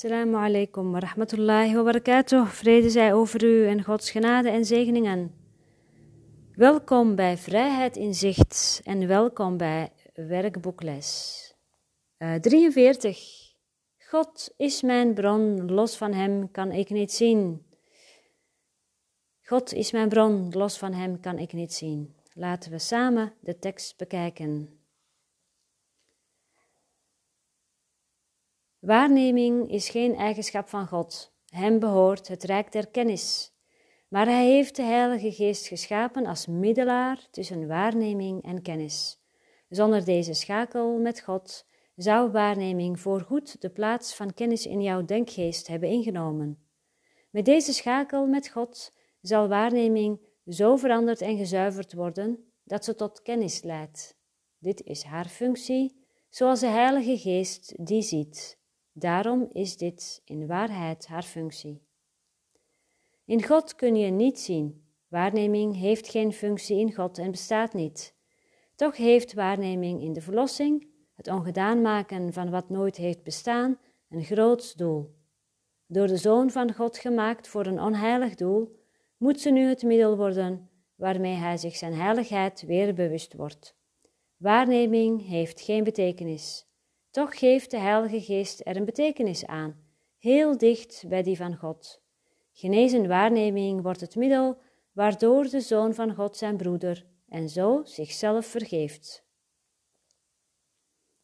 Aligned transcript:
Assalamu 0.00 0.36
alaikum 0.36 0.92
wa 0.92 1.00
rahmatullahi 1.00 1.74
wa 1.76 1.82
barakatuh. 1.82 2.46
Vrede 2.46 2.90
zij 2.90 3.14
over 3.14 3.44
u 3.44 3.66
en 3.66 3.84
Gods 3.84 4.10
genade 4.10 4.50
en 4.50 4.64
zegeningen. 4.64 5.34
Welkom 6.54 7.14
bij 7.14 7.36
Vrijheid 7.36 7.96
in 7.96 8.14
Zicht 8.14 8.80
en 8.84 9.06
welkom 9.06 9.56
bij 9.56 9.92
Werkboekles 10.14 11.54
uh, 12.18 12.34
eh, 12.34 12.40
43. 12.40 13.18
God 13.98 14.54
is 14.56 14.82
mijn 14.82 15.14
bron, 15.14 15.72
los 15.72 15.96
van 15.96 16.12
Hem 16.12 16.50
kan 16.50 16.72
ik 16.72 16.90
niet 16.90 17.12
zien. 17.12 17.66
God 19.42 19.72
is 19.72 19.92
mijn 19.92 20.08
bron, 20.08 20.50
los 20.52 20.78
van 20.78 20.92
Hem 20.92 21.20
kan 21.20 21.38
ik 21.38 21.52
niet 21.52 21.72
zien. 21.72 22.14
Laten 22.34 22.70
we 22.70 22.78
samen 22.78 23.32
de 23.40 23.58
tekst 23.58 23.96
bekijken. 23.96 24.79
Waarneming 28.80 29.70
is 29.70 29.88
geen 29.88 30.14
eigenschap 30.14 30.68
van 30.68 30.86
God. 30.86 31.32
Hem 31.46 31.78
behoort 31.78 32.28
het 32.28 32.44
rijk 32.44 32.72
der 32.72 32.88
kennis. 32.88 33.52
Maar 34.08 34.26
hij 34.26 34.46
heeft 34.46 34.76
de 34.76 34.82
Heilige 34.82 35.32
Geest 35.32 35.66
geschapen 35.66 36.26
als 36.26 36.46
middelaar 36.46 37.28
tussen 37.30 37.66
waarneming 37.66 38.42
en 38.42 38.62
kennis. 38.62 39.20
Zonder 39.68 40.04
deze 40.04 40.34
schakel 40.34 40.98
met 40.98 41.20
God 41.20 41.66
zou 41.96 42.30
waarneming 42.30 43.00
voorgoed 43.00 43.60
de 43.60 43.70
plaats 43.70 44.14
van 44.14 44.34
kennis 44.34 44.66
in 44.66 44.82
jouw 44.82 45.04
denkgeest 45.04 45.66
hebben 45.66 45.88
ingenomen. 45.88 46.58
Met 47.30 47.44
deze 47.44 47.72
schakel 47.72 48.26
met 48.26 48.48
God 48.48 48.92
zal 49.20 49.48
waarneming 49.48 50.20
zo 50.46 50.76
veranderd 50.76 51.20
en 51.20 51.36
gezuiverd 51.36 51.92
worden 51.92 52.52
dat 52.64 52.84
ze 52.84 52.94
tot 52.94 53.22
kennis 53.22 53.62
leidt. 53.62 54.18
Dit 54.58 54.82
is 54.82 55.02
haar 55.02 55.28
functie, 55.28 56.04
zoals 56.28 56.60
de 56.60 56.66
Heilige 56.66 57.18
Geest 57.18 57.86
die 57.86 58.02
ziet. 58.02 58.59
Daarom 58.92 59.48
is 59.52 59.76
dit 59.76 60.22
in 60.24 60.46
waarheid 60.46 61.06
haar 61.06 61.22
functie. 61.22 61.82
In 63.24 63.44
God 63.44 63.74
kun 63.74 63.96
je 63.96 64.10
niet 64.10 64.38
zien. 64.40 64.84
Waarneming 65.08 65.76
heeft 65.76 66.08
geen 66.08 66.32
functie 66.32 66.78
in 66.78 66.94
God 66.94 67.18
en 67.18 67.30
bestaat 67.30 67.72
niet. 67.72 68.14
Toch 68.74 68.96
heeft 68.96 69.34
waarneming 69.34 70.02
in 70.02 70.12
de 70.12 70.20
verlossing, 70.20 70.88
het 71.14 71.28
ongedaan 71.28 71.82
maken 71.82 72.32
van 72.32 72.50
wat 72.50 72.68
nooit 72.68 72.96
heeft 72.96 73.22
bestaan, 73.22 73.78
een 74.08 74.24
groot 74.24 74.78
doel. 74.78 75.14
Door 75.86 76.06
de 76.06 76.16
Zoon 76.16 76.50
van 76.50 76.74
God 76.74 76.98
gemaakt 76.98 77.48
voor 77.48 77.66
een 77.66 77.80
onheilig 77.80 78.34
doel, 78.34 78.76
moet 79.16 79.40
ze 79.40 79.50
nu 79.50 79.68
het 79.68 79.82
middel 79.82 80.16
worden 80.16 80.70
waarmee 80.94 81.34
hij 81.34 81.56
zich 81.56 81.76
zijn 81.76 81.94
heiligheid 81.94 82.62
weer 82.62 82.94
bewust 82.94 83.34
wordt. 83.34 83.76
Waarneming 84.36 85.26
heeft 85.26 85.60
geen 85.60 85.84
betekenis. 85.84 86.69
Toch 87.10 87.38
geeft 87.38 87.70
de 87.70 87.78
Heilige 87.78 88.20
Geest 88.20 88.60
er 88.64 88.76
een 88.76 88.84
betekenis 88.84 89.46
aan, 89.46 89.76
heel 90.18 90.58
dicht 90.58 91.04
bij 91.08 91.22
die 91.22 91.36
van 91.36 91.56
God. 91.56 92.00
Genezen 92.52 93.08
waarneming 93.08 93.82
wordt 93.82 94.00
het 94.00 94.16
middel 94.16 94.58
waardoor 94.92 95.48
de 95.48 95.60
Zoon 95.60 95.94
van 95.94 96.14
God 96.14 96.36
zijn 96.36 96.56
broeder 96.56 97.06
en 97.28 97.48
zo 97.48 97.80
zichzelf 97.84 98.46
vergeeft. 98.46 99.24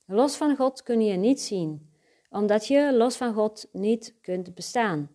Los 0.06 0.37
van 0.37 0.56
God 0.56 0.83
kun 0.83 1.01
je 1.01 1.17
niet 1.17 1.41
zien, 1.41 1.91
omdat 2.31 2.67
je 2.67 2.93
los 2.97 3.17
van 3.17 3.34
God 3.34 3.69
niet 3.73 4.15
kunt 4.21 4.55
bestaan. 4.55 5.11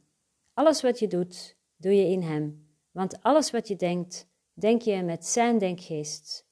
Alles 0.54 0.82
wat 0.82 1.00
je 1.00 1.08
doet, 1.08 1.56
doe 1.78 1.96
je 1.96 2.06
in 2.06 2.22
Hem, 2.22 2.68
want 2.92 3.22
alles 3.22 3.52
wat 3.52 3.68
je 3.68 3.76
denkt, 3.76 4.28
denk 4.54 4.82
je 4.82 5.04
met 5.04 5.26
Zijn 5.26 5.58
denkgeest. 5.58 6.50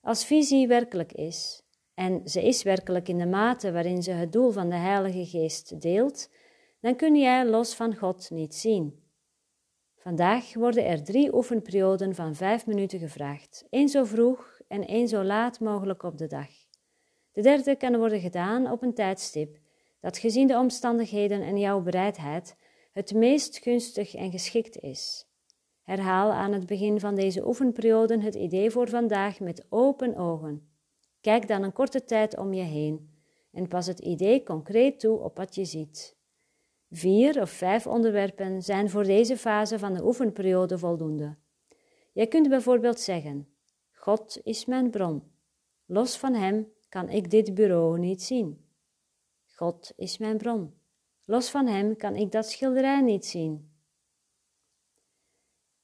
Als 0.00 0.24
visie 0.24 0.66
werkelijk 0.66 1.12
is, 1.12 1.62
en 1.98 2.20
ze 2.24 2.42
is 2.42 2.62
werkelijk 2.62 3.08
in 3.08 3.18
de 3.18 3.26
mate 3.26 3.72
waarin 3.72 4.02
ze 4.02 4.10
het 4.10 4.32
doel 4.32 4.50
van 4.50 4.68
de 4.68 4.76
Heilige 4.76 5.26
Geest 5.26 5.80
deelt, 5.80 6.30
dan 6.80 6.96
kun 6.96 7.16
jij 7.16 7.46
los 7.46 7.74
van 7.74 7.96
God 7.96 8.30
niet 8.30 8.54
zien. 8.54 9.02
Vandaag 9.96 10.54
worden 10.54 10.84
er 10.84 11.04
drie 11.04 11.34
oefenperioden 11.34 12.14
van 12.14 12.34
vijf 12.34 12.66
minuten 12.66 12.98
gevraagd, 12.98 13.66
één 13.70 13.88
zo 13.88 14.04
vroeg 14.04 14.60
en 14.68 14.86
één 14.86 15.08
zo 15.08 15.22
laat 15.22 15.60
mogelijk 15.60 16.02
op 16.02 16.18
de 16.18 16.26
dag. 16.26 16.48
De 17.32 17.42
derde 17.42 17.76
kan 17.76 17.96
worden 17.96 18.20
gedaan 18.20 18.70
op 18.70 18.82
een 18.82 18.94
tijdstip 18.94 19.58
dat 20.00 20.18
gezien 20.18 20.46
de 20.46 20.58
omstandigheden 20.58 21.42
en 21.42 21.58
jouw 21.58 21.80
bereidheid 21.80 22.56
het 22.92 23.14
meest 23.14 23.58
gunstig 23.58 24.14
en 24.14 24.30
geschikt 24.30 24.78
is. 24.78 25.26
Herhaal 25.82 26.32
aan 26.32 26.52
het 26.52 26.66
begin 26.66 27.00
van 27.00 27.14
deze 27.14 27.46
oefenperiode 27.46 28.20
het 28.20 28.34
idee 28.34 28.70
voor 28.70 28.88
vandaag 28.88 29.40
met 29.40 29.66
open 29.68 30.16
ogen. 30.16 30.77
Kijk 31.20 31.48
dan 31.48 31.62
een 31.62 31.72
korte 31.72 32.04
tijd 32.04 32.36
om 32.36 32.52
je 32.52 32.62
heen 32.62 33.10
en 33.52 33.68
pas 33.68 33.86
het 33.86 33.98
idee 33.98 34.42
concreet 34.42 35.00
toe 35.00 35.18
op 35.18 35.36
wat 35.36 35.54
je 35.54 35.64
ziet. 35.64 36.16
Vier 36.90 37.40
of 37.40 37.50
vijf 37.50 37.86
onderwerpen 37.86 38.62
zijn 38.62 38.90
voor 38.90 39.04
deze 39.04 39.36
fase 39.36 39.78
van 39.78 39.94
de 39.94 40.04
oefenperiode 40.04 40.78
voldoende. 40.78 41.36
Je 42.12 42.26
kunt 42.26 42.48
bijvoorbeeld 42.48 43.00
zeggen: 43.00 43.48
God 43.92 44.40
is 44.42 44.64
mijn 44.64 44.90
bron. 44.90 45.22
Los 45.86 46.16
van 46.16 46.34
Hem 46.34 46.72
kan 46.88 47.08
ik 47.08 47.30
dit 47.30 47.54
bureau 47.54 47.98
niet 47.98 48.22
zien. 48.22 48.64
God 49.46 49.92
is 49.96 50.18
mijn 50.18 50.36
bron. 50.36 50.74
Los 51.24 51.50
van 51.50 51.66
Hem 51.66 51.96
kan 51.96 52.16
ik 52.16 52.32
dat 52.32 52.50
schilderij 52.50 53.00
niet 53.00 53.26
zien. 53.26 53.72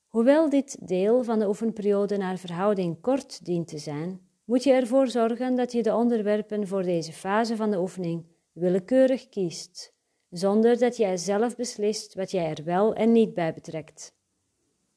Hoewel 0.07 0.49
dit 0.49 0.89
deel 0.89 1.25
van 1.25 1.39
de 1.39 1.49
oefenperiode 1.49 2.17
naar 2.17 2.39
verhouding 2.39 3.01
kort 3.01 3.45
dient 3.45 3.69
te 3.69 3.79
zijn, 3.79 4.24
moet 4.45 4.63
je 4.63 4.73
ervoor 4.73 5.09
zorgen 5.09 5.55
dat 5.55 5.73
je 5.73 5.83
de 5.83 5.95
onderwerpen 5.95 6.67
voor 6.67 6.83
deze 6.83 7.13
fase 7.13 7.57
van 7.57 7.71
de 7.71 7.79
oefening 7.79 8.27
willekeurig 8.53 9.29
kiest, 9.29 9.95
zonder 10.31 10.79
dat 10.79 10.97
jij 10.97 11.17
zelf 11.17 11.57
beslist 11.57 12.15
wat 12.15 12.31
jij 12.31 12.51
er 12.51 12.65
wel 12.65 12.95
en 12.95 13.13
niet 13.13 13.35
bij 13.35 13.55
betrekt. 13.55 14.15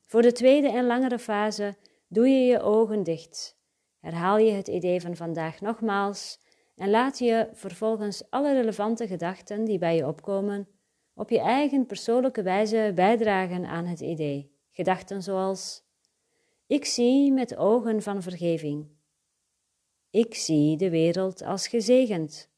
Voor 0.05 0.21
de 0.21 0.31
tweede 0.31 0.69
en 0.69 0.85
langere 0.85 1.19
fase 1.19 1.75
doe 2.07 2.27
je 2.27 2.45
je 2.45 2.61
ogen 2.61 3.03
dicht, 3.03 3.57
herhaal 3.99 4.37
je 4.37 4.51
het 4.51 4.67
idee 4.67 5.01
van 5.01 5.15
vandaag 5.15 5.61
nogmaals 5.61 6.39
en 6.75 6.89
laat 6.89 7.19
je 7.19 7.49
vervolgens 7.53 8.29
alle 8.29 8.53
relevante 8.53 9.07
gedachten 9.07 9.65
die 9.65 9.77
bij 9.77 9.95
je 9.95 10.07
opkomen 10.07 10.67
op 11.13 11.29
je 11.29 11.39
eigen 11.39 11.85
persoonlijke 11.85 12.41
wijze 12.41 12.91
bijdragen 12.95 13.65
aan 13.65 13.85
het 13.85 13.99
idee. 13.99 14.51
Gedachten 14.71 15.23
zoals: 15.23 15.83
Ik 16.67 16.85
zie 16.85 17.31
met 17.31 17.55
ogen 17.55 18.01
van 18.01 18.21
vergeving. 18.21 18.96
Ik 20.17 20.35
zie 20.35 20.77
de 20.77 20.89
wereld 20.89 21.41
als 21.41 21.67
gezegend. 21.67 22.49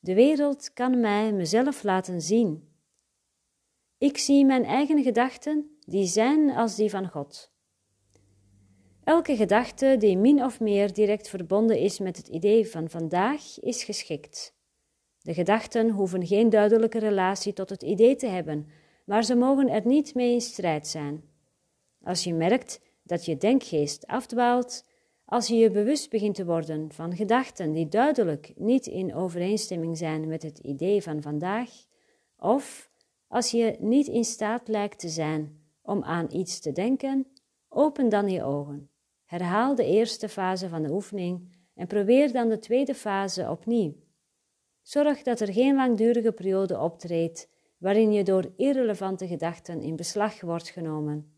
De 0.00 0.14
wereld 0.14 0.72
kan 0.72 1.00
mij 1.00 1.32
mezelf 1.32 1.82
laten 1.82 2.22
zien. 2.22 2.68
Ik 3.98 4.18
zie 4.18 4.44
mijn 4.44 4.64
eigen 4.64 5.02
gedachten, 5.02 5.78
die 5.80 6.06
zijn 6.06 6.50
als 6.50 6.76
die 6.76 6.90
van 6.90 7.08
God. 7.08 7.52
Elke 9.04 9.36
gedachte 9.36 9.96
die 9.98 10.16
min 10.16 10.44
of 10.44 10.60
meer 10.60 10.92
direct 10.92 11.28
verbonden 11.28 11.78
is 11.78 11.98
met 11.98 12.16
het 12.16 12.28
idee 12.28 12.68
van 12.68 12.90
vandaag, 12.90 13.60
is 13.60 13.84
geschikt. 13.84 14.54
De 15.22 15.34
gedachten 15.34 15.90
hoeven 15.90 16.26
geen 16.26 16.50
duidelijke 16.50 16.98
relatie 16.98 17.52
tot 17.52 17.70
het 17.70 17.82
idee 17.82 18.16
te 18.16 18.26
hebben, 18.26 18.66
maar 19.04 19.24
ze 19.24 19.34
mogen 19.34 19.68
er 19.68 19.86
niet 19.86 20.14
mee 20.14 20.32
in 20.32 20.40
strijd 20.40 20.86
zijn. 20.86 21.22
Als 22.02 22.24
je 22.24 22.34
merkt 22.34 22.80
dat 23.02 23.24
je 23.24 23.36
denkgeest 23.36 24.06
afdwaalt, 24.06 24.84
als 25.28 25.46
je 25.46 25.56
je 25.56 25.70
bewust 25.70 26.10
begint 26.10 26.34
te 26.34 26.44
worden 26.44 26.92
van 26.92 27.16
gedachten 27.16 27.72
die 27.72 27.88
duidelijk 27.88 28.52
niet 28.56 28.86
in 28.86 29.14
overeenstemming 29.14 29.98
zijn 29.98 30.28
met 30.28 30.42
het 30.42 30.58
idee 30.58 31.02
van 31.02 31.22
vandaag, 31.22 31.70
of 32.38 32.90
als 33.26 33.50
je 33.50 33.76
niet 33.80 34.06
in 34.06 34.24
staat 34.24 34.68
lijkt 34.68 34.98
te 34.98 35.08
zijn 35.08 35.60
om 35.82 36.02
aan 36.04 36.26
iets 36.30 36.60
te 36.60 36.72
denken, 36.72 37.26
open 37.68 38.08
dan 38.08 38.30
je 38.30 38.42
ogen. 38.42 38.90
Herhaal 39.24 39.74
de 39.74 39.84
eerste 39.84 40.28
fase 40.28 40.68
van 40.68 40.82
de 40.82 40.90
oefening 40.92 41.56
en 41.74 41.86
probeer 41.86 42.32
dan 42.32 42.48
de 42.48 42.58
tweede 42.58 42.94
fase 42.94 43.50
opnieuw. 43.50 43.94
Zorg 44.82 45.22
dat 45.22 45.40
er 45.40 45.52
geen 45.52 45.74
langdurige 45.74 46.32
periode 46.32 46.78
optreedt 46.78 47.48
waarin 47.78 48.12
je 48.12 48.24
door 48.24 48.52
irrelevante 48.56 49.26
gedachten 49.26 49.80
in 49.80 49.96
beslag 49.96 50.40
wordt 50.40 50.68
genomen. 50.68 51.37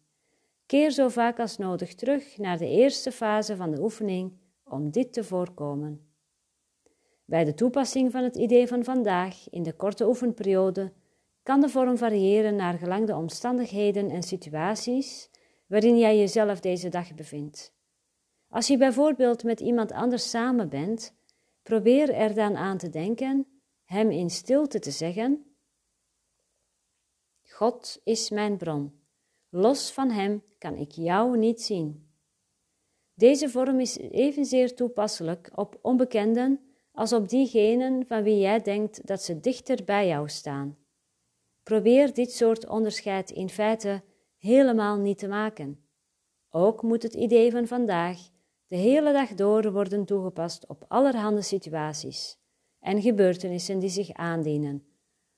Keer 0.71 0.91
zo 0.91 1.09
vaak 1.09 1.39
als 1.39 1.57
nodig 1.57 1.95
terug 1.95 2.39
naar 2.39 2.59
de 2.59 2.69
eerste 2.69 3.13
fase 3.13 3.57
van 3.57 3.71
de 3.71 3.81
oefening 3.83 4.33
om 4.65 4.91
dit 4.91 5.13
te 5.13 5.25
voorkomen. 5.25 6.13
Bij 7.25 7.45
de 7.45 7.55
toepassing 7.55 8.11
van 8.11 8.23
het 8.23 8.37
idee 8.37 8.67
van 8.67 8.85
vandaag 8.85 9.49
in 9.49 9.63
de 9.63 9.73
korte 9.73 10.07
oefenperiode 10.07 10.93
kan 11.43 11.61
de 11.61 11.69
vorm 11.69 11.97
variëren 11.97 12.57
naar 12.57 12.79
gelang 12.79 13.07
de 13.07 13.15
omstandigheden 13.15 14.11
en 14.11 14.23
situaties 14.23 15.31
waarin 15.67 15.99
jij 15.99 16.19
jezelf 16.19 16.61
deze 16.61 16.89
dag 16.89 17.15
bevindt. 17.15 17.75
Als 18.49 18.67
je 18.67 18.77
bijvoorbeeld 18.77 19.45
met 19.45 19.61
iemand 19.61 19.93
anders 19.93 20.31
samen 20.31 20.69
bent, 20.69 21.15
probeer 21.63 22.15
er 22.15 22.35
dan 22.35 22.57
aan 22.57 22.79
te 22.79 22.89
denken, 22.89 23.47
hem 23.85 24.11
in 24.11 24.31
stilte 24.31 24.79
te 24.79 24.91
zeggen: 24.91 25.57
God 27.43 28.01
is 28.05 28.31
mijn 28.31 28.57
bron. 28.57 29.00
Los 29.53 29.93
van 29.93 30.11
Hem 30.11 30.43
kan 30.59 30.77
ik 30.77 30.91
jou 30.91 31.39
niet 31.39 31.63
zien. 31.63 32.09
Deze 33.15 33.49
vorm 33.49 33.81
is 33.81 33.99
evenzeer 33.99 34.75
toepasselijk 34.75 35.51
op 35.55 35.79
onbekenden 35.83 36.61
als 36.93 37.13
op 37.13 37.29
diegenen 37.29 38.07
van 38.07 38.23
wie 38.23 38.39
jij 38.39 38.61
denkt 38.61 39.07
dat 39.07 39.23
ze 39.23 39.41
dichter 39.41 39.85
bij 39.85 40.07
jou 40.07 40.29
staan. 40.29 40.79
Probeer 41.63 42.15
dit 42.15 42.33
soort 42.33 42.69
onderscheid 42.69 43.31
in 43.31 43.49
feite 43.49 44.03
helemaal 44.37 44.97
niet 44.97 45.19
te 45.19 45.29
maken. 45.29 45.85
Ook 46.51 46.83
moet 46.83 47.03
het 47.03 47.15
idee 47.15 47.51
van 47.51 47.67
vandaag 47.67 48.19
de 48.67 48.77
hele 48.77 49.13
dag 49.13 49.35
door 49.35 49.73
worden 49.73 50.05
toegepast 50.05 50.67
op 50.67 50.85
allerhande 50.89 51.43
situaties 51.43 52.39
en 52.81 53.03
gebeurtenissen 53.03 53.79
die 53.79 53.89
zich 53.89 54.13
aandienen, 54.13 54.87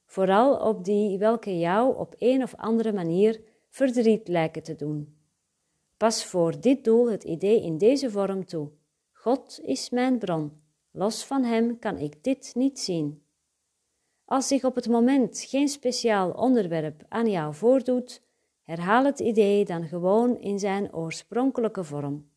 vooral 0.04 0.68
op 0.68 0.84
die 0.84 1.18
welke 1.18 1.58
jou 1.58 1.96
op 1.96 2.14
een 2.18 2.42
of 2.42 2.54
andere 2.54 2.92
manier 2.92 3.51
verdriet 3.72 4.28
lijken 4.28 4.62
te 4.62 4.74
doen. 4.74 5.16
Pas 5.96 6.24
voor 6.24 6.60
dit 6.60 6.84
doel 6.84 7.10
het 7.10 7.24
idee 7.24 7.62
in 7.62 7.78
deze 7.78 8.10
vorm 8.10 8.46
toe. 8.46 8.70
God 9.12 9.60
is 9.62 9.90
mijn 9.90 10.18
bron, 10.18 10.52
los 10.90 11.24
van 11.24 11.44
Hem 11.44 11.78
kan 11.78 11.98
ik 11.98 12.24
dit 12.24 12.52
niet 12.54 12.80
zien. 12.80 13.22
Als 14.24 14.48
zich 14.48 14.64
op 14.64 14.74
het 14.74 14.88
moment 14.88 15.40
geen 15.48 15.68
speciaal 15.68 16.30
onderwerp 16.30 17.04
aan 17.08 17.30
jou 17.30 17.54
voordoet, 17.54 18.22
herhaal 18.62 19.04
het 19.04 19.20
idee 19.20 19.64
dan 19.64 19.84
gewoon 19.88 20.40
in 20.40 20.58
zijn 20.58 20.94
oorspronkelijke 20.94 21.84
vorm. 21.84 22.30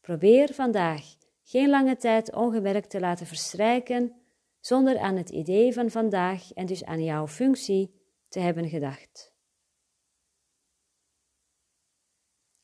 Probeer 0.00 0.54
vandaag 0.54 1.02
geen 1.42 1.68
lange 1.68 1.96
tijd 1.96 2.34
ongewerkt 2.34 2.90
te 2.90 3.00
laten 3.00 3.26
verstrijken 3.26 4.12
zonder 4.60 4.98
aan 4.98 5.16
het 5.16 5.30
idee 5.30 5.72
van 5.72 5.90
vandaag 5.90 6.52
en 6.52 6.66
dus 6.66 6.84
aan 6.84 7.04
jouw 7.04 7.26
functie 7.26 7.94
te 8.28 8.38
hebben 8.38 8.68
gedacht. 8.68 9.31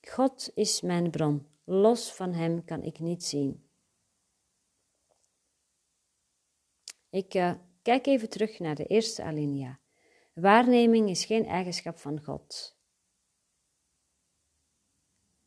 God 0.08 0.50
is 0.54 0.80
mijn 0.80 1.10
bron, 1.10 1.46
los 1.64 2.12
van 2.12 2.32
Hem 2.32 2.64
kan 2.64 2.82
ik 2.82 2.98
niet 2.98 3.24
zien. 3.24 3.68
Ik 7.10 7.34
uh, 7.34 7.54
kijk 7.82 8.06
even 8.06 8.28
terug 8.28 8.58
naar 8.58 8.74
de 8.74 8.86
eerste 8.86 9.22
alinea. 9.22 9.78
Waarneming 10.34 11.08
is 11.08 11.24
geen 11.24 11.46
eigenschap 11.46 11.98
van 11.98 12.22
God. 12.24 12.76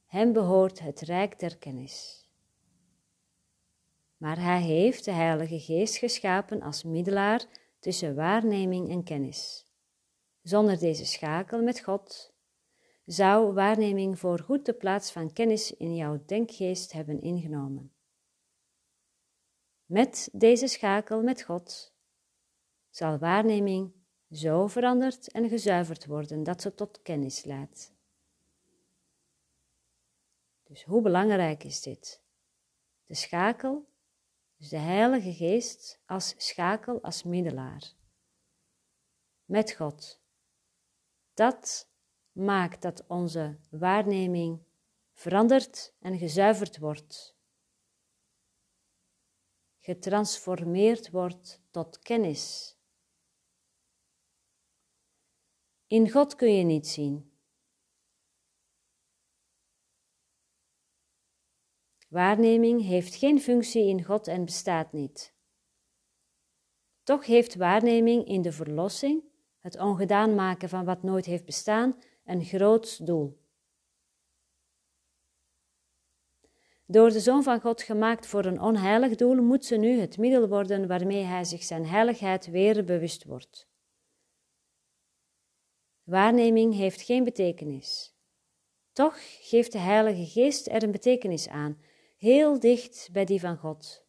Hem 0.06 0.34
behoort 0.34 0.80
het 0.80 1.00
rijk 1.00 1.40
der 1.40 1.58
kennis. 1.58 2.25
Maar 4.18 4.42
hij 4.42 4.62
heeft 4.62 5.06
de 5.06 5.12
Heilige 5.12 5.60
Geest 5.60 5.98
geschapen 5.98 6.62
als 6.62 6.84
middelaar 6.84 7.46
tussen 7.80 8.16
waarneming 8.16 8.90
en 8.90 9.04
kennis. 9.04 9.66
Zonder 10.42 10.80
deze 10.80 11.06
schakel 11.06 11.62
met 11.62 11.80
God 11.80 12.31
zou 13.12 13.54
waarneming 13.54 14.19
voorgoed 14.19 14.66
de 14.66 14.74
plaats 14.74 15.12
van 15.12 15.34
kennis 15.34 15.74
in 15.74 15.96
jouw 15.96 16.24
denkgeest 16.25 16.92
hebben 16.92 17.22
ingenomen. 17.22 17.94
Met 19.86 20.30
deze 20.31 20.68
schakel 20.68 21.22
met 21.22 21.42
God 21.42 21.94
zal 22.90 23.18
waarneming 23.18 23.94
zo 24.31 24.68
veranderd 24.68 25.31
en 25.31 25.50
gezuiverd 25.50 26.06
worden 26.06 26.44
dat 26.44 26.62
ze 26.62 26.75
tot 26.75 27.02
kennis 27.02 27.44
leidt. 27.44 27.94
Dus 30.63 30.84
hoe 30.84 31.02
belangrijk 31.02 31.63
is 31.63 31.81
dit? 31.81 32.22
De 33.06 33.16
schakel, 33.16 33.88
dus 34.58 34.69
de 34.69 34.78
Heilige 34.78 35.34
Geest 35.34 36.02
als 36.06 36.34
schakel, 36.38 37.02
als 37.02 37.24
middelaar. 37.24 37.94
Met 39.46 39.72
God. 39.72 40.22
Dat 41.34 41.90
maakt 42.31 42.81
dat 42.81 43.07
onze 43.07 43.60
waarneming 43.69 44.63
veranderd 45.13 45.94
en 46.00 46.18
gezuiverd 46.18 46.78
wordt. 46.78 47.36
Getransformeerd 49.80 51.10
wordt 51.10 51.62
tot 51.72 52.00
kennis. 52.00 52.75
In 55.88 56.10
God 56.10 56.36
kun 56.36 56.54
je 56.54 56.63
niet 56.63 56.88
zien. 56.88 57.31
Waarneming 62.07 62.81
heeft 62.81 63.16
geen 63.16 63.39
functie 63.39 63.88
in 63.88 64.04
God 64.04 64.27
en 64.27 64.45
bestaat 64.45 64.92
niet. 64.92 65.34
Toch 67.04 67.25
heeft 67.25 67.56
waarneming 67.56 68.27
in 68.27 68.42
de 68.42 68.51
verlossing, 68.51 69.24
het 69.60 69.80
ongedaan 69.80 70.36
maken 70.36 70.69
van 70.69 70.86
wat 70.86 71.04
nooit 71.04 71.25
heeft 71.25 71.45
bestaan, 71.45 72.01
een 72.25 72.44
groot 72.44 73.06
doel. 73.06 73.39
Door 76.85 77.12
de 77.12 77.19
Zoon 77.19 77.44
van 77.44 77.62
God 77.62 77.81
gemaakt 77.81 78.27
voor 78.27 78.45
een 78.45 78.62
onheilig 78.62 79.15
doel, 79.15 79.35
moet 79.35 79.65
ze 79.65 79.75
nu 79.75 80.00
het 80.00 80.18
middel 80.18 80.47
worden 80.47 80.88
waarmee 80.88 81.23
hij 81.23 81.44
zich 81.44 81.63
zijn 81.63 81.85
heiligheid 81.85 82.45
weer 82.45 82.83
bewust 82.83 83.23
wordt. 83.23 83.69
Waarneming 86.03 86.73
heeft 86.73 87.01
geen 87.01 87.23
betekenis. 87.23 88.15
Toch 88.94 89.17
geeft 89.41 89.71
de 89.71 89.77
Heilige 89.77 90.25
Geest 90.25 90.67
er 90.67 90.83
een 90.83 90.91
betekenis 90.91 91.47
aan, 91.47 91.81
heel 92.17 92.59
dicht 92.59 93.09
bij 93.12 93.25
die 93.25 93.39
van 93.39 93.57
God. 93.57 94.06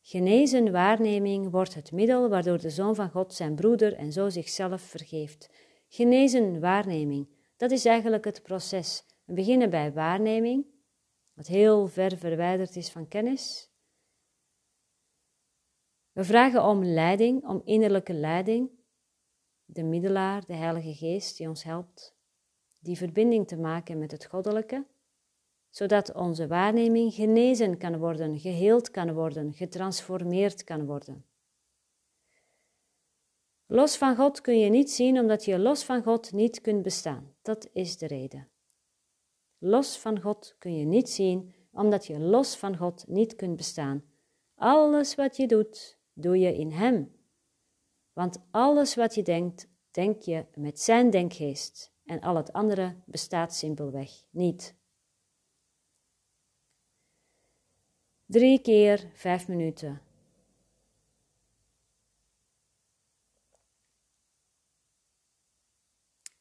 Genezen 0.00 0.72
waarneming 0.72 1.50
wordt 1.50 1.74
het 1.74 1.92
middel 1.92 2.28
waardoor 2.28 2.58
de 2.58 2.70
Zoon 2.70 2.94
van 2.94 3.10
God 3.10 3.34
zijn 3.34 3.54
broeder 3.54 3.94
en 3.94 4.12
zo 4.12 4.28
zichzelf 4.28 4.82
vergeeft. 4.82 5.50
Genezen 5.94 6.60
waarneming, 6.60 7.28
dat 7.56 7.70
is 7.70 7.84
eigenlijk 7.84 8.24
het 8.24 8.42
proces. 8.42 9.04
We 9.24 9.32
beginnen 9.32 9.70
bij 9.70 9.92
waarneming, 9.92 10.66
wat 11.32 11.46
heel 11.46 11.86
ver 11.86 12.16
verwijderd 12.16 12.76
is 12.76 12.90
van 12.90 13.08
kennis. 13.08 13.70
We 16.12 16.24
vragen 16.24 16.64
om 16.64 16.84
leiding, 16.84 17.44
om 17.44 17.62
innerlijke 17.64 18.12
leiding, 18.12 18.70
de 19.64 19.82
middelaar, 19.82 20.46
de 20.46 20.54
Heilige 20.54 20.94
Geest 20.94 21.36
die 21.36 21.48
ons 21.48 21.62
helpt, 21.62 22.14
die 22.80 22.96
verbinding 22.96 23.48
te 23.48 23.56
maken 23.56 23.98
met 23.98 24.10
het 24.10 24.24
Goddelijke 24.24 24.86
zodat 25.72 26.14
onze 26.14 26.46
waarneming 26.46 27.14
genezen 27.14 27.78
kan 27.78 27.98
worden, 27.98 28.38
geheeld 28.38 28.90
kan 28.90 29.12
worden, 29.12 29.52
getransformeerd 29.52 30.64
kan 30.64 30.86
worden. 30.86 31.24
Los 33.72 33.96
van 33.96 34.16
God 34.16 34.40
kun 34.40 34.58
je 34.58 34.70
niet 34.70 34.90
zien 34.90 35.18
omdat 35.18 35.44
je 35.44 35.58
los 35.58 35.84
van 35.84 36.02
God 36.02 36.32
niet 36.32 36.60
kunt 36.60 36.82
bestaan. 36.82 37.34
Dat 37.42 37.68
is 37.72 37.98
de 37.98 38.06
reden. 38.06 38.48
Los 39.58 39.98
van 39.98 40.20
God 40.20 40.54
kun 40.58 40.76
je 40.76 40.84
niet 40.84 41.10
zien 41.10 41.54
omdat 41.70 42.06
je 42.06 42.18
los 42.18 42.56
van 42.56 42.76
God 42.76 43.04
niet 43.08 43.36
kunt 43.36 43.56
bestaan. 43.56 44.04
Alles 44.54 45.14
wat 45.14 45.36
je 45.36 45.46
doet, 45.46 45.98
doe 46.12 46.38
je 46.38 46.56
in 46.56 46.70
Hem. 46.70 47.16
Want 48.12 48.38
alles 48.50 48.94
wat 48.94 49.14
je 49.14 49.22
denkt, 49.22 49.68
denk 49.90 50.22
je 50.22 50.46
met 50.54 50.80
Zijn 50.80 51.10
denkgeest 51.10 51.92
en 52.04 52.20
al 52.20 52.36
het 52.36 52.52
andere 52.52 52.96
bestaat 53.06 53.54
simpelweg 53.54 54.10
niet. 54.30 54.74
Drie 58.26 58.60
keer 58.60 59.10
vijf 59.12 59.48
minuten. 59.48 60.11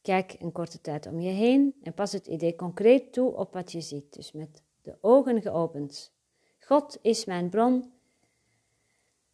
Kijk 0.01 0.35
een 0.39 0.51
korte 0.51 0.81
tijd 0.81 1.05
om 1.05 1.19
je 1.19 1.29
heen 1.29 1.75
en 1.83 1.93
pas 1.93 2.11
het 2.11 2.27
idee 2.27 2.55
concreet 2.55 3.13
toe 3.13 3.35
op 3.35 3.53
wat 3.53 3.71
je 3.71 3.81
ziet, 3.81 4.13
dus 4.13 4.31
met 4.31 4.63
de 4.81 4.97
ogen 5.01 5.41
geopend. 5.41 6.13
God 6.59 6.97
is 7.01 7.25
mijn 7.25 7.49
bron. 7.49 7.91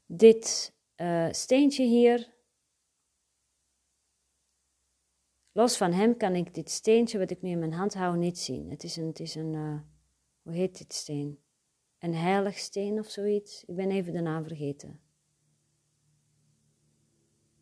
Dit 0.05 0.73
uh, 0.97 1.27
steentje 1.31 1.83
hier, 1.83 2.33
los 5.51 5.77
van 5.77 5.91
hem 5.91 6.17
kan 6.17 6.35
ik 6.35 6.53
dit 6.53 6.69
steentje 6.69 7.19
wat 7.19 7.31
ik 7.31 7.41
nu 7.41 7.49
in 7.49 7.59
mijn 7.59 7.73
hand 7.73 7.93
hou 7.93 8.17
niet 8.17 8.39
zien. 8.39 8.69
Het 8.69 8.83
is 8.83 8.95
een, 8.95 9.07
het 9.07 9.19
is 9.19 9.35
een 9.35 9.53
uh, 9.53 9.79
hoe 10.41 10.53
heet 10.53 10.77
dit 10.77 10.93
steen? 10.93 11.39
een 11.99 12.15
heilig 12.15 12.57
steen 12.57 12.99
of 12.99 13.09
zoiets. 13.09 13.63
Ik 13.65 13.75
ben 13.75 13.91
even 13.91 14.13
de 14.13 14.21
naam 14.21 14.43
vergeten. 14.43 14.99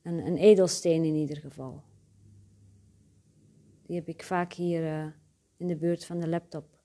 Een, 0.01 0.25
een 0.25 0.37
edelsteen 0.37 1.03
in 1.03 1.15
ieder 1.15 1.37
geval. 1.37 1.83
Die 3.85 3.95
heb 3.95 4.07
ik 4.07 4.23
vaak 4.23 4.53
hier 4.53 4.83
uh, 4.83 5.11
in 5.57 5.67
de 5.67 5.75
buurt 5.75 6.05
van 6.05 6.19
de 6.19 6.27
laptop. 6.27 6.79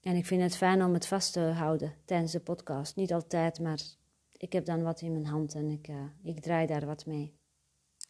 En 0.00 0.16
ik 0.16 0.26
vind 0.26 0.42
het 0.42 0.56
fijn 0.56 0.82
om 0.82 0.92
het 0.92 1.06
vast 1.06 1.32
te 1.32 1.40
houden 1.40 1.94
tijdens 2.04 2.32
de 2.32 2.40
podcast. 2.40 2.96
Niet 2.96 3.12
altijd, 3.12 3.60
maar 3.60 3.80
ik 4.32 4.52
heb 4.52 4.64
dan 4.64 4.82
wat 4.82 5.00
in 5.00 5.12
mijn 5.12 5.26
hand 5.26 5.54
en 5.54 5.70
ik, 5.70 5.88
uh, 5.88 6.04
ik 6.22 6.40
draai 6.40 6.66
daar 6.66 6.86
wat 6.86 7.06
mee. 7.06 7.36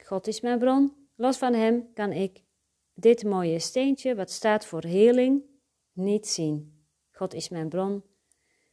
God 0.04 0.26
is 0.26 0.40
mijn 0.40 0.58
bron. 0.58 0.92
Los 1.14 1.38
van 1.38 1.54
Hem 1.54 1.92
kan 1.92 2.12
ik 2.12 2.44
dit 2.94 3.24
mooie 3.24 3.58
steentje, 3.58 4.14
wat 4.14 4.30
staat 4.30 4.66
voor 4.66 4.84
heling, 4.84 5.42
niet 5.92 6.28
zien. 6.28 6.86
God 7.10 7.34
is 7.34 7.48
mijn 7.48 7.68
bron. 7.68 8.04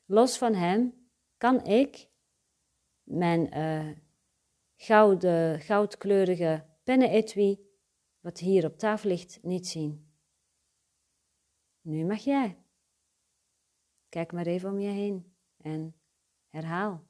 Los 0.05 0.37
van 0.37 0.53
Hem 0.53 0.93
kan 1.37 1.65
ik 1.65 2.07
mijn 3.03 3.57
uh, 3.57 3.95
gouden, 4.75 5.59
goudkleurige 5.59 6.68
pennenetui, 6.89 7.59
wat 8.19 8.39
hier 8.39 8.65
op 8.65 8.77
tafel 8.77 9.09
ligt, 9.09 9.43
niet 9.43 9.67
zien. 9.67 10.13
Nu 11.81 12.05
mag 12.05 12.19
jij. 12.19 12.63
Kijk 14.09 14.31
maar 14.31 14.45
even 14.45 14.69
om 14.69 14.79
je 14.79 14.89
heen. 14.89 15.35
en 15.57 15.95
herhaal. 16.47 17.07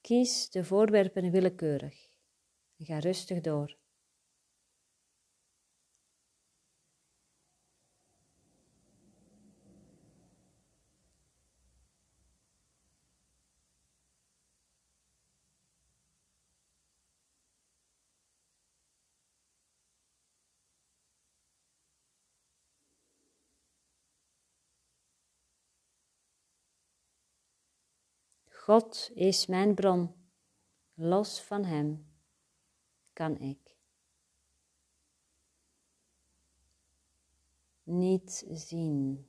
Kies 0.00 0.50
de 0.50 0.64
voorwerpen 0.64 1.30
willekeurig 1.30 2.15
en 2.76 2.84
ga 2.86 2.98
rustig 2.98 3.40
door. 3.40 3.76
God 28.66 29.10
is 29.14 29.46
mijn 29.46 29.74
bron. 29.74 30.14
Los 30.94 31.40
van 31.42 31.64
Hem 31.64 32.15
kan 33.16 33.38
ik 33.38 33.76
niet 37.82 38.44
zien. 38.50 39.25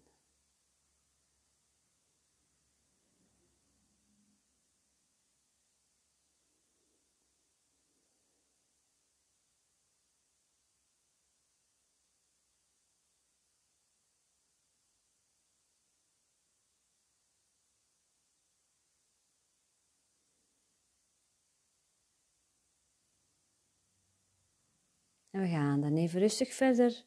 En 25.37 25.43
we 25.43 25.49
gaan 25.49 25.81
dan 25.81 25.95
even 25.95 26.19
rustig 26.19 26.53
verder. 26.53 27.05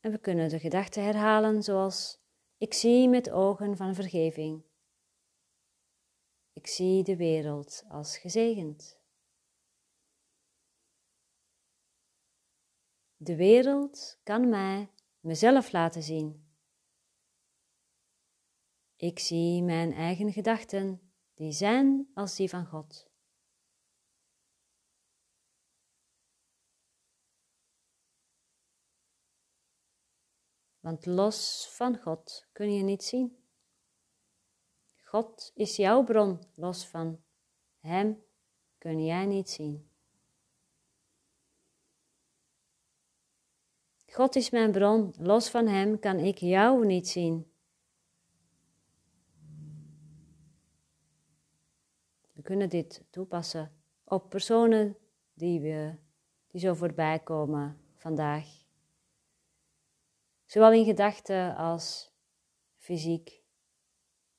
En 0.00 0.10
we 0.10 0.18
kunnen 0.18 0.48
de 0.48 0.58
gedachte 0.58 1.00
herhalen 1.00 1.62
zoals 1.62 2.20
ik 2.56 2.74
zie 2.74 3.08
met 3.08 3.30
ogen 3.30 3.76
van 3.76 3.94
vergeving. 3.94 4.64
Ik 6.52 6.66
zie 6.66 7.02
de 7.02 7.16
wereld 7.16 7.84
als 7.88 8.18
gezegend. 8.18 9.00
De 13.16 13.36
wereld 13.36 14.20
kan 14.22 14.48
mij 14.48 14.90
mezelf 15.20 15.72
laten 15.72 16.02
zien. 16.02 16.54
Ik 18.96 19.18
zie 19.18 19.62
mijn 19.62 19.92
eigen 19.92 20.32
gedachten, 20.32 21.12
die 21.34 21.52
zijn 21.52 22.10
als 22.14 22.36
die 22.36 22.48
van 22.48 22.66
God. 22.66 23.10
Want 30.82 31.06
los 31.06 31.68
van 31.70 31.98
God 31.98 32.46
kun 32.52 32.74
je 32.74 32.82
niet 32.82 33.04
zien. 33.04 33.36
God 34.96 35.50
is 35.54 35.76
jouw 35.76 36.04
bron, 36.04 36.38
los 36.54 36.86
van 36.86 37.22
Hem 37.78 38.22
kun 38.78 39.04
jij 39.04 39.26
niet 39.26 39.50
zien. 39.50 39.90
God 44.06 44.36
is 44.36 44.50
mijn 44.50 44.72
bron, 44.72 45.14
los 45.18 45.50
van 45.50 45.66
Hem 45.66 45.98
kan 45.98 46.18
ik 46.18 46.38
jou 46.38 46.86
niet 46.86 47.08
zien. 47.08 47.52
We 52.32 52.42
kunnen 52.42 52.68
dit 52.68 53.04
toepassen 53.10 53.72
op 54.04 54.28
personen 54.30 54.96
die, 55.34 55.60
we, 55.60 55.94
die 56.46 56.60
zo 56.60 56.74
voorbij 56.74 57.18
komen 57.18 57.80
vandaag 57.96 58.61
zowel 60.52 60.72
in 60.72 60.84
gedachten 60.84 61.56
als 61.56 62.12
fysiek. 62.76 63.42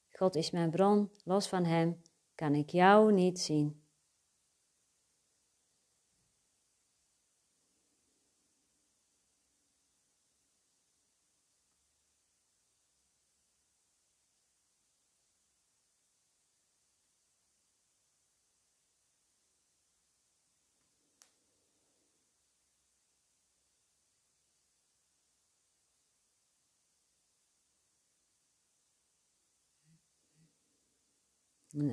God 0.09 0.35
is 0.35 0.51
mijn 0.51 0.69
bron, 0.69 1.11
los 1.23 1.47
van 1.47 1.65
Hem 1.65 2.01
kan 2.35 2.55
ik 2.55 2.69
jou 2.69 3.13
niet 3.13 3.39
zien. 3.39 3.82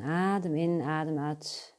Adem 0.04 0.54
in, 0.54 0.82
adem 0.82 1.18
uit. 1.18 1.76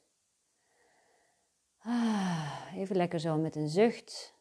Ah, 1.78 2.72
even 2.76 2.96
lekker 2.96 3.20
zo 3.20 3.38
met 3.38 3.56
een 3.56 3.70
zucht. 3.70 4.36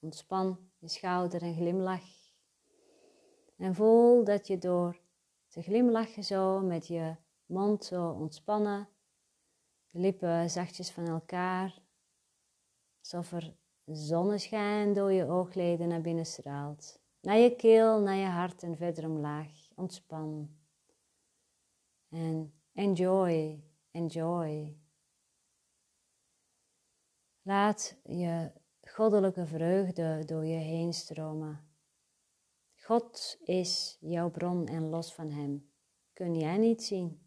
Ontspan 0.00 0.70
je 0.78 0.88
schouder 0.88 1.42
en 1.42 1.54
glimlach. 1.54 2.04
En 3.56 3.74
voel 3.74 4.24
dat 4.24 4.46
je 4.46 4.58
door 4.58 5.00
te 5.48 5.62
glimlachen 5.62 6.24
zo 6.24 6.60
met 6.60 6.86
je 6.86 7.16
mond 7.46 7.84
zo 7.84 8.10
ontspannen, 8.10 8.88
de 9.90 9.98
lippen 9.98 10.50
zachtjes 10.50 10.90
van 10.90 11.06
elkaar, 11.06 11.78
alsof 13.00 13.32
er 13.32 13.56
zonneschijn 13.84 14.92
door 14.92 15.12
je 15.12 15.26
oogleden 15.26 15.88
naar 15.88 16.00
binnen 16.00 16.26
straalt. 16.26 17.00
Naar 17.20 17.36
je 17.36 17.56
keel, 17.56 18.00
naar 18.00 18.16
je 18.16 18.26
hart 18.26 18.62
en 18.62 18.76
verder 18.76 19.04
omlaag. 19.04 19.70
Ontspan. 19.74 20.64
En 22.08 22.52
enjoy, 22.72 23.64
enjoy. 23.90 24.76
Laat 27.42 28.00
je 28.02 28.52
goddelijke 28.80 29.46
vreugde 29.46 30.22
door 30.24 30.44
je 30.44 30.58
heen 30.58 30.92
stromen. 30.92 31.68
God 32.74 33.38
is 33.44 33.96
jouw 34.00 34.30
bron 34.30 34.66
en 34.66 34.88
los 34.88 35.14
van 35.14 35.30
Hem 35.30 35.74
kun 36.16 36.34
jij 36.34 36.56
niet 36.56 36.82
zien. 36.82 37.20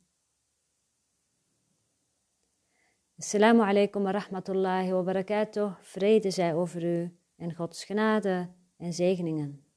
Assalamu 3.17 3.61
alaikum 3.61 4.03
wa 4.03 4.11
rahmatullahi 4.11 4.91
wa 4.91 5.03
barakatuh. 5.03 5.75
Vrede 5.81 6.31
zij 6.31 6.55
over 6.55 6.83
u 6.83 7.17
en 7.35 7.55
Gods 7.55 7.83
genade 7.85 8.49
en 8.77 8.93
zegeningen. 8.93 9.68